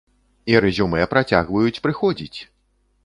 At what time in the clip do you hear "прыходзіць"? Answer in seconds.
1.87-2.39